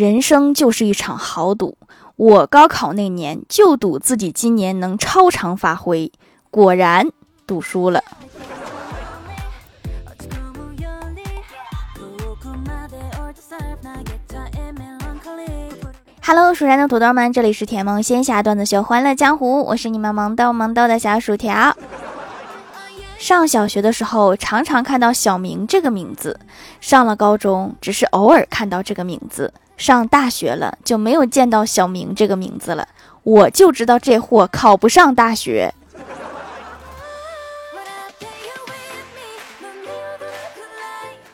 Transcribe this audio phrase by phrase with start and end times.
[0.00, 1.76] 人生就是一场豪赌。
[2.16, 6.10] 我高考那年就赌自己今年能超常发挥，
[6.50, 7.06] 果然
[7.46, 8.02] 赌输了。
[16.22, 21.76] Hello，蜀山的土豆们，这里是甜萌仙侠段子秀《欢乐江湖》，我是你们萌豆萌豆的小薯条。
[23.20, 26.34] 上小学的时候，常常看到小明这个名字；
[26.80, 29.52] 上了高中，只是偶尔看到这个名字。
[29.76, 32.88] 上大学了就没有见到小明这个名字了，
[33.22, 35.74] 我就知道这货考不上大学。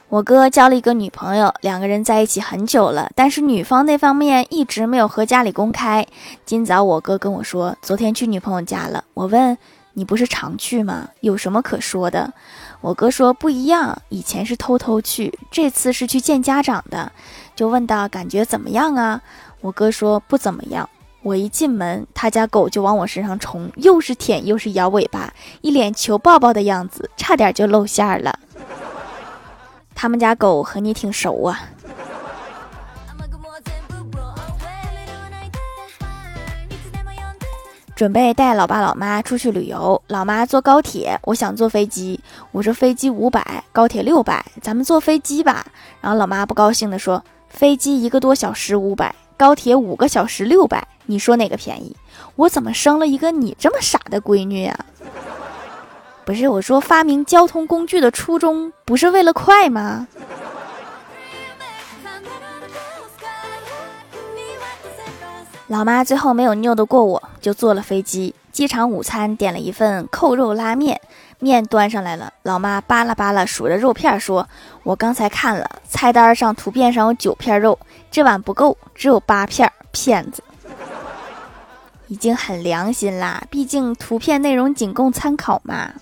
[0.08, 6.04] 我哥交了一个女朋友，两个人在一起很久了，但是女方那方面一直没有和家里公开。
[6.44, 9.04] 今早我哥跟我说，昨天去女朋友家了。
[9.14, 9.56] 我问
[9.98, 11.08] 你不是常去吗？
[11.20, 12.30] 有什么可说的？
[12.82, 17.10] 我哥说不一样，以前是偷偷去，这次是去见家长的。
[17.54, 19.22] 就问到感觉怎么样啊？
[19.62, 20.86] 我哥说不怎么样。
[21.22, 28.38] 我一进门，他家狗就往我身上冲，又是舔又是摇尾巴，一脸求抱抱的样子，差点就露馅了。
[29.94, 31.58] 他们家狗和你挺熟啊。
[37.96, 42.20] 准备带老爸老妈出去旅游，老妈坐高铁，我想坐飞机。
[42.52, 45.64] 我说飞机五百，高铁六百，咱们坐飞机吧。
[46.02, 47.24] 然后老妈不高兴地说。
[47.48, 51.96] 飞机一个多小时五百，高铁五个小时六百，你说哪个便宜？
[52.34, 54.78] 我怎么生了一个你这么傻的闺女呀？
[56.26, 60.06] 不是我说，发明交通工具的初衷不是为了快吗？
[65.68, 68.34] 老妈最后没有拗得过我，就坐了飞机。
[68.50, 71.00] 机场午餐点了一份扣肉拉面。
[71.38, 74.48] 面端上来了，老妈扒拉扒拉数着肉片，说
[74.82, 77.78] ：“我刚才看了菜单上，图片上有九片肉，
[78.10, 79.70] 这碗不够，只有八片。
[79.92, 80.42] 骗子，
[82.08, 85.92] 已经很良心啦，毕竟图片内容仅供参考嘛。”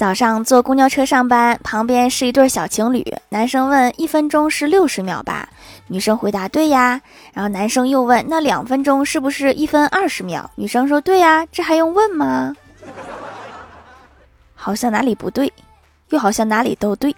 [0.00, 3.04] 早上坐公交车上班，旁边是一对小情侣。
[3.28, 5.46] 男生问：“一分钟是六十秒吧？”
[5.88, 6.98] 女生回答：“对呀。”
[7.34, 12.56] 然后男生又问：“那两分钟是不是一分二十秒？”女生说：“对呀。”这还用问吗？
[14.54, 15.52] 好像哪里不对，
[16.08, 17.14] 又好像哪里都对。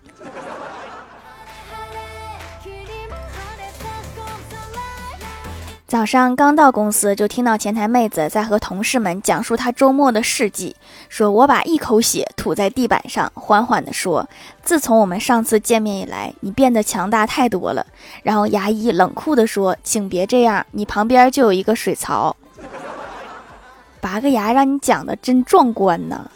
[5.93, 10.75] 早上刚到公司，就听到前台妹子在和同事们讲述她周末的事迹。
[11.11, 14.27] 说：“我把一口血吐在地板上，缓缓地说
[14.65, 17.87] ：‘自从我们上次见面以来，你变得强大太多了。’
[18.25, 22.35] 然后牙医冷酷地说：‘请别这样，你旁边就有一个水槽。’
[24.01, 26.31] 拔个牙让你讲的真壮观呢。”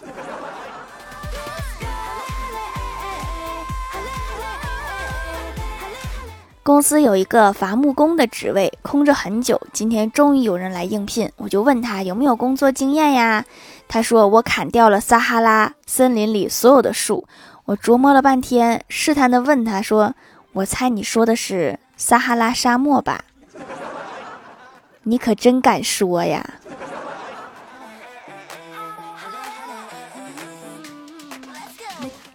[6.67, 13.45] 公司有一个伐木工的职位空着很久，今天终于有人来应聘，我就问他有没有工作经验呀？
[13.87, 17.29] 他说我砍掉了撒哈拉森林里所有的树。
[17.67, 20.17] 我琢磨了半天，试探的问他说
[20.55, 23.23] ：“我猜你说的是撒哈拉沙漠吧？”
[25.05, 26.55] 你可真敢说呀！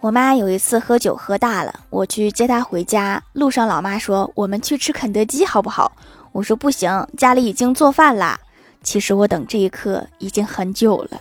[0.02, 5.92] 我妈有一次喝酒喝大了，我去接她回家，路上老妈说：“我们去吃肯德基好不好？”
[6.32, 8.36] 我说：“不行，家里已经做饭啦。”
[8.82, 11.20] 其实我等这一刻已经很久了。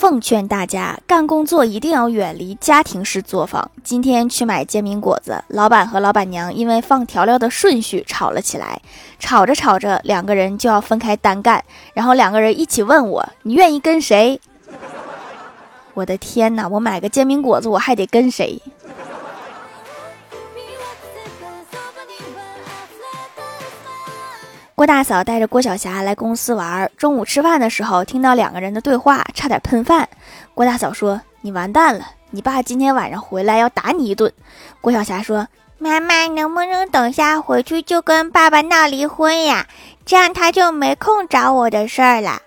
[0.00, 3.70] 奉劝大家，干工作一定要远离家庭式作坊。
[3.84, 8.80] 今天去买煎饼果子，老板和老板娘因为放调料的顺序吵了起来。
[9.18, 11.62] 吵着吵着，两个人就要分开单干，
[11.92, 14.40] 然后两个人一起问我：“你愿意跟谁？”
[15.92, 16.66] 我的天哪！
[16.66, 18.58] 我买个煎饼果子，我还得跟谁？
[24.80, 30.08] 郭大嫂带着郭晓霞来公司玩，中午吃饭的时候听到两个人的对话，差点喷饭。
[30.54, 34.32] 郭大嫂说：“你完蛋了，你爸今天晚上回来要打你一顿。”
[34.80, 35.46] 郭晓霞说
[35.76, 39.66] ：“妈妈能不能等下回去就跟爸爸闹离婚呀？
[40.06, 42.40] 这样他就没空找我的事儿了。”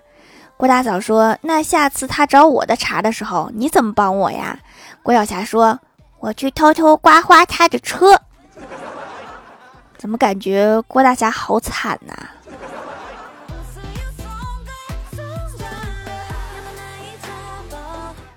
[0.58, 4.58] 郭大嫂说：“那下次他找我的茬的时候，你怎么帮我呀？”
[5.04, 5.78] 郭晓霞说
[6.18, 8.18] ：“我去偷偷刮花他的车。”
[10.04, 12.12] 怎么感觉郭大侠好惨呐？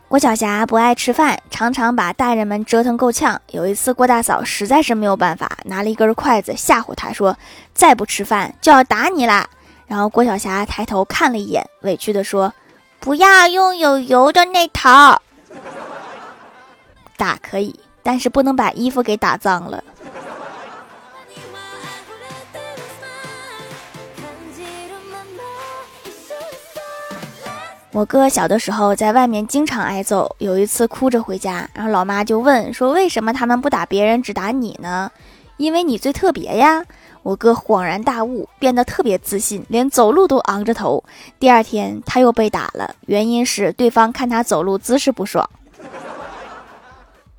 [0.07, 3.41] 郭晓霞不爱吃饭，常常把大人们折腾够呛。
[3.51, 7.37] 有一次，郭大嫂实在是没有办法，拿了一根筷子吓唬他说
[7.75, 9.49] ：“再不吃饭就要打你啦！”
[9.87, 12.53] 然后郭晓霞抬头看了一眼，委屈的说
[13.01, 14.89] ：“不要用有油的那头。
[17.17, 19.83] 打可以，但是不能把衣服给打脏了。
[27.97, 35.11] 我哥小的时候在外面经常挨揍，有一次哭着回家，然后老妈就问说：“为什么他们不打别人，只打你呢？”
[35.57, 36.85] 因为你最特别呀！
[37.23, 41.03] 我哥恍然大悟，变得特别自信，连走路都昂着头。
[41.39, 45.49] 第二天他又被打了，原因是对方看他走路姿势不爽。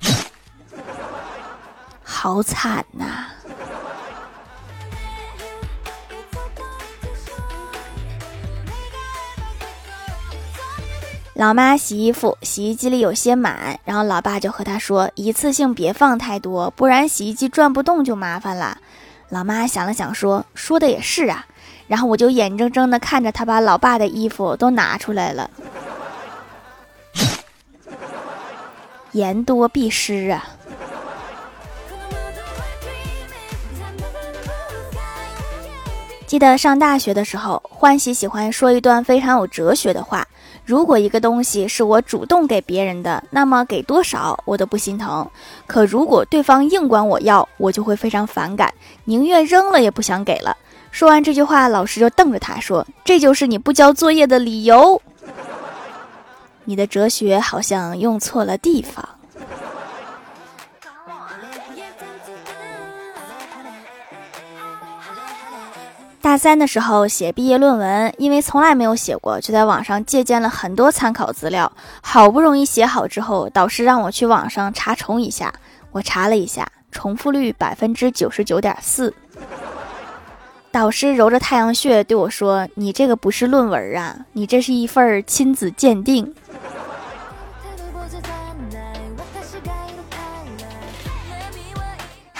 [2.03, 3.27] 好惨呐！
[11.39, 18.77] 老妈洗衣服，洗衣机里有些满，然后老爸就和她说：“一次性别放太多，不然洗衣机转不动就麻烦了。”
[19.31, 21.45] 老妈想了想说：“说的也是啊。”
[21.87, 25.49] 然后我就眼睁睁的看着他把老爸的衣服都拿出来了。
[29.13, 30.45] 言多必失啊。
[36.29, 40.27] 记得上大学的时候，欢喜喜欢说一段非常有哲学的话。
[40.63, 45.27] 如果一个东西是我主动给别人的，那么给多少我都不心疼；
[45.65, 48.71] 可如果对方硬管我要，我就会非常反感，
[49.05, 50.55] 宁愿扔了也不想给了。
[50.91, 55.01] 说完这句话，老师就瞪着他说：“这就是你不交作业的理由。”
[56.65, 59.03] 你的哲学好像用错了地方。
[66.21, 71.71] 大三的时候写毕业论文，因为从来没有写过，就在网上借鉴了很多参考资料。
[72.01, 75.53] 好不容易写好之后，导师让我去网上查重一下。
[75.91, 79.13] 我查了一下，重复率百分之九十九点四。
[80.71, 86.31] 导师揉着太阳穴对我说：“你这个不是论文啊，你这是一份亲子鉴定。”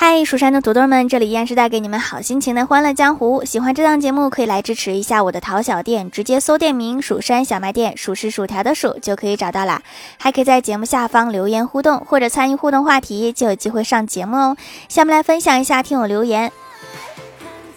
[0.01, 3.43] 嗨，蜀山的土豆们，这里依然是带给你们好心情的欢乐江湖。
[3.43, 9.81] 喜欢这档节目，可以来支持一下我的淘小店，直接搜店名“蜀山小卖店”，数是薯条的数就可以找到啦。
[10.17, 14.57] 还可以在节目下方留言互动，或者参与互动话题，就有机会上节目哦。
[14.87, 16.49] 下面来分享一下听友留言。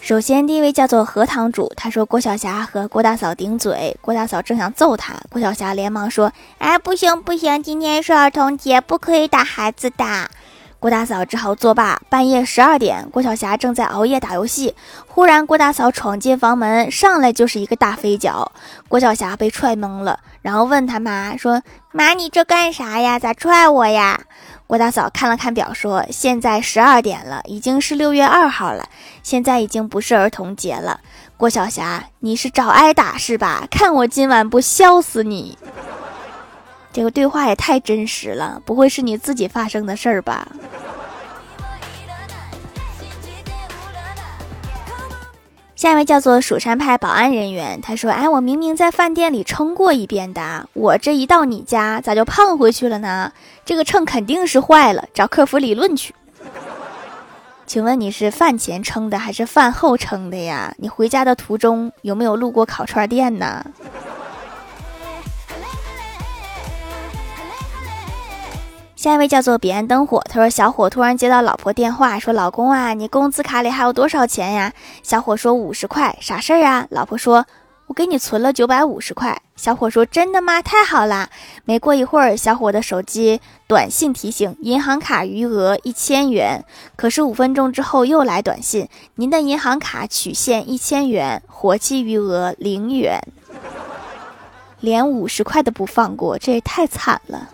[0.01, 10.31] 首先，第一位叫做荷塘主，他说郭晓霞和郭大嫂顶嘴，郭大嫂正想揍他，郭晓霞连忙说：“哎，不行不行，今天是儿童节，不可以打孩子的。”
[10.83, 12.01] 郭大嫂只好作罢。
[12.09, 14.75] 半夜十二点，郭晓霞正在熬夜打游戏，
[15.07, 18.51] 忽然郭大嫂闯进房门，上来就是一个大飞脚。
[18.89, 21.63] 郭晓霞被踹懵了，然后问他妈说
[21.93, 23.17] ：“妈，你这干啥呀？
[23.17, 24.23] 咋踹我呀？”
[24.67, 28.89] 郭大嫂看了看表，说：“现在十二点了，已经是六月二号了，
[29.23, 30.99] 现在已经不是儿童节了。”
[31.39, 33.69] 郭晓霞，你是找挨打是吧？
[33.71, 35.57] 看我今晚不削死你！
[36.93, 40.47] 这个对话也太真实了，不会是你自己发生的事儿吧？
[45.75, 53.33] 下一位叫做蜀山派保安人员，他说：“哎，我明明在饭店里称过一遍的，我这一到你家，咋就胖回去了呢？
[53.65, 56.15] 这个秤肯定是坏了，找客服理论去。
[57.67, 60.73] 请问你是饭前称的还是饭后称的呀？
[60.79, 63.65] 你回家的途中有没有路过烤串店呢？”
[69.03, 77.45] 下一位叫做彼岸灯火，他说：“小伙突然接到老婆电话，说老公啊，你工资卡里还有多少钱呀？”小伙说：“五十块，啥事儿啊？”老婆说
[77.89, 80.63] ：“我给你存了九百五十块。”小伙说：“真的吗？
[80.63, 81.29] 太好了！”
[81.67, 93.21] 没过一会儿，小伙的手机短信提醒：“银行卡余额一千元。”可是五分钟之后又来短信：“您的银行卡取现一千元，活期余额零元。”
[94.79, 97.49] 连五十块都不放过，这也太惨了。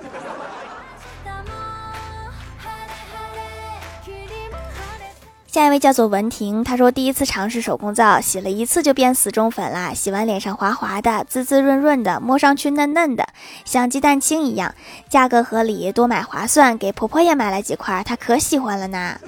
[5.50, 9.94] 下一位叫做文婷，她说第一次尝试手工皂，洗了一次就变死忠粉啦。
[9.94, 13.26] 洗完脸上滑滑的，滋滋润润的，摸上去嫩嫩的，
[13.64, 14.74] 像鸡蛋清一样，
[15.08, 16.76] 价格合理，多买划算。
[16.76, 19.18] 给婆婆也买了几块，她可喜欢了呢。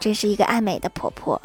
[0.00, 1.40] 真是一个爱美的婆婆。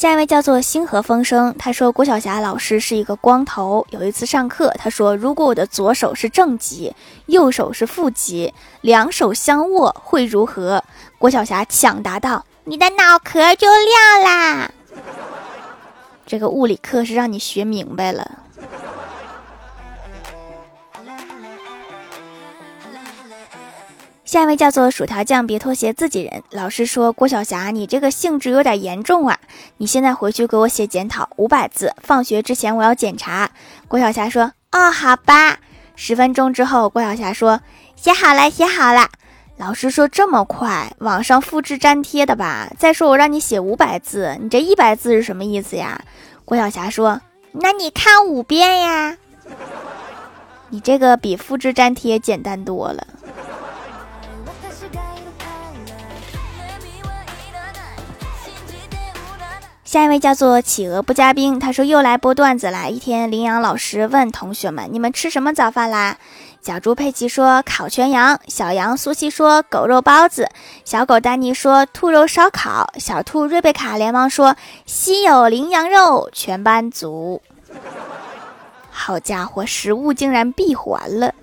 [0.00, 3.86] 下一位叫做星河风声，他说郭晓霞老师是一个光头。
[3.90, 6.94] 有一次上课，他说如果我的左手是正极，
[7.26, 10.82] 右手是负极，两手相握会如何？
[11.18, 14.70] 郭晓霞抢答道：“你的脑壳就亮啦！”
[16.24, 18.38] 这个物理课是让你学明白了。
[24.30, 26.44] 下一位叫做薯条酱，别拖鞋，自己人。
[26.52, 29.36] 老师说郭晓霞，你这个性质有点严重啊！
[29.78, 33.50] 你现在回去给我写检讨，五百字，放学之前我要检查。
[33.88, 35.58] 郭晓霞说：“哦，好吧。”
[35.96, 37.60] 十分钟之后，郭晓霞说
[38.00, 39.08] ：“写好了，写好了。”
[39.58, 42.70] 老师说：“这么快，网上复制粘贴的吧？
[42.78, 46.00] 再说我让你写五百字，你这一百字是什么意思呀？”
[46.46, 47.20] 郭晓霞说
[47.50, 49.16] ：“那你看五遍呀，
[50.68, 53.04] 你这个比复制粘贴简单多了。”
[59.90, 62.86] 下一位叫做企鹅不加冰，他说又来播段子啦。
[62.86, 66.16] 一天，羚羊老师问同学们：“你们吃什么早饭啦？”
[66.62, 70.48] 小猪佩奇说：“烤全羊。”小羊苏西说：“狗肉包子。”
[70.86, 74.54] 小狗丹尼说：“兔肉烧烤。”小兔瑞贝卡连忙说
[74.86, 77.42] ：“稀有羚羊肉，全班足。”
[78.92, 81.34] 好家伙，食物竟然闭环了。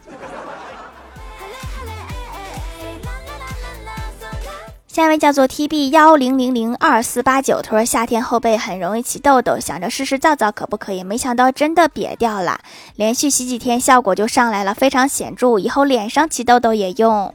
[4.97, 12.59] 下一位叫做 T B 幺零零零二四八九，他说夏天后背很容易起痘痘，想着试试皂皂可不可以，没想到真的瘪掉了，
[12.95, 17.31] 连续洗几天效果就上来了，非常显著，以后脸上起痘痘也用。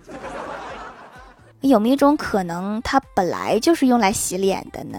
[1.62, 4.98] 有没有一种可能，它本来就是用来洗脸的呢？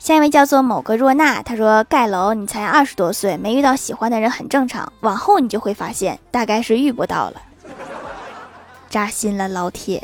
[0.00, 7.42] 下一位叫做某个若娜，他说盖楼，你才二十多岁，没遇到喜欢的人很正常，往后你就会发现，大概是遇不到了，
[8.88, 10.02] 扎心了，老铁。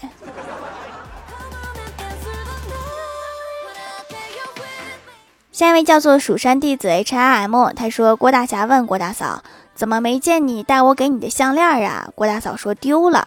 [5.51, 9.43] 下一位叫做蜀山弟子 H R M，他说郭大侠问郭大嫂，
[9.75, 12.11] 怎么没见你带我给你的项链啊？
[12.15, 13.27] 郭大嫂说丢了。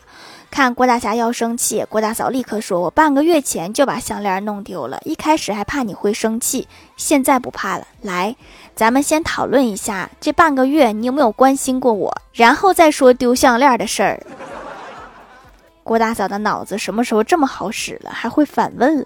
[0.51, 7.87] 看郭大侠要生气，郭大嫂立刻说：“我半个月前就把项链弄丢了，一开始还怕你会生气，现在不怕了。
[8.01, 8.35] 来，
[8.75, 14.21] 咱们先讨论一下这半个月你有没有关心过我，然后再说丢项链的事儿。”
[15.83, 19.05] 郭大嫂的脑子什么时候这么好使了，还会反问了？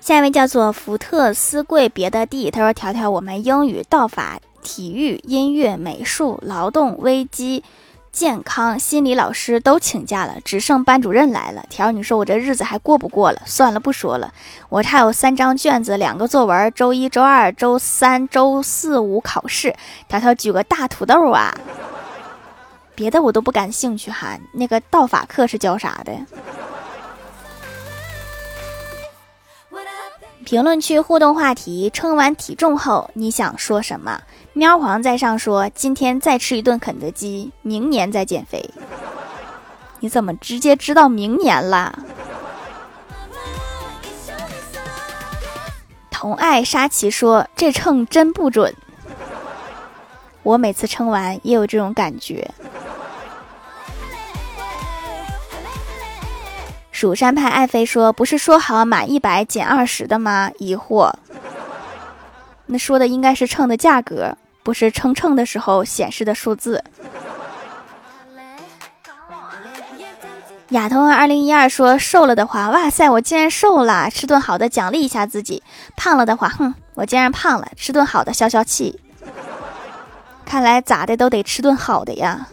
[0.00, 7.62] 下一位叫做福特斯贵别的地，他说：“条条，我们英语道法。”体育、音乐、美术、劳动、危机、
[8.12, 11.64] 健康、心理老师都请假了，只剩班主任来了。
[11.68, 13.42] 条，你说我这日子还过不过了？
[13.44, 14.32] 算了，不说了。
[14.68, 19.74] 我还有三张卷子，两个作文，周一周二、周三、周四、五考试。
[20.08, 21.54] 条条举个大土豆啊！
[22.94, 24.38] 别的我都不感兴趣哈。
[24.52, 26.12] 那个道法课是教啥的？
[30.44, 34.20] 评论区互动话题：称完体重后你想说什么？
[34.52, 38.68] 喵皇在上说：“今天再吃一顿肯德基，明年再减肥。”
[40.00, 41.96] 你怎么直接知道明年了？
[46.10, 48.74] 同爱沙琪说：“这秤真不准。”
[50.42, 52.50] 我每次称完也有这种感觉。
[57.02, 61.12] 蜀山派爱妃说：“不是说好满一百减二十的吗？”疑惑。
[62.66, 66.84] 那说的应该是秤的价格，不是称秤的时候显示的数字。
[70.68, 75.60] 亚童二零一二说瘦了的话，哇塞，我竟然瘦了，吃顿好的奖励一下自己；
[75.96, 79.00] 胖了的话，哼，我竟然胖了，吃顿好的消消气。
[80.46, 82.46] 看来咋的都得吃顿好的呀。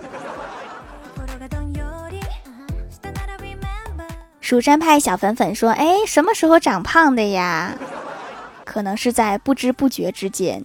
[4.49, 7.77] 蜀山派小粉粉说：“哎，什么时候长胖的呀？”
[8.65, 10.63] 可能是在不知不觉之间。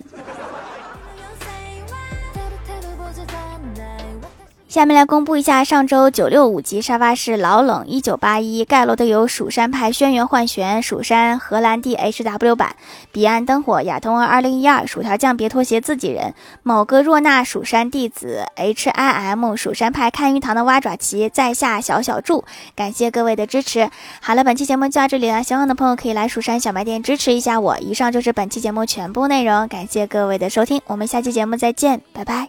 [4.75, 12.75] 下面来公布一下上周九六五级沙发是老冷一九八一盖楼的有蜀山派轩辕幻玄、蜀山荷兰弟 H W 版、
[13.12, 23.88] 彼岸灯火亚童儿二零一二、薯条酱别拖鞋自己人、某个若纳蜀山弟子 H I M 蜀山派看鱼塘的蛙爪旗在下小小祝，感谢各位的支持。
[24.21, 27.78] 好了，本期节目就到这里了，喜欢的朋友可以来蜀山小卖店支持一下我。
[27.78, 32.49] 以上就是本期节目全部内容，感谢各位的收听，我们下期节目再见，拜拜。